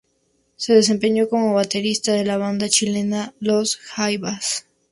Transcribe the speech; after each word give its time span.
Se 0.55 0.73
desempeñó 0.73 1.29
como 1.29 1.53
baterista 1.53 2.11
de 2.13 2.25
la 2.25 2.37
banda 2.39 2.67
chilena 2.69 3.35
Los 3.39 3.77
Jaivas. 3.77 4.65